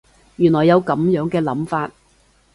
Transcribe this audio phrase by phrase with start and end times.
[0.37, 1.91] 原來有噉樣嘅諗法